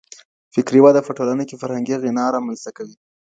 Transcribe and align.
فکري 0.53 0.79
وده 0.83 1.01
په 1.05 1.11
ټولنه 1.17 1.43
کي 1.49 1.55
فرهنګي 1.61 1.95
غنا 2.03 2.25
رامنځته 2.35 2.71
کوي. 2.77 2.95